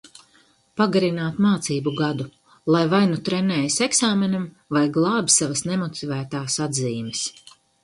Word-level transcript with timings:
Pagarināt 0.79 1.41
mācību 1.45 1.93
gadu, 1.99 2.25
lai 2.77 2.81
vai 2.95 3.03
nu 3.13 3.19
trenējas 3.29 3.77
eksāmenam, 3.89 4.49
vai 4.79 4.83
glābj 4.97 5.35
savas 5.37 5.65
nemotivētās 5.73 6.61
atzīmes. 6.69 7.25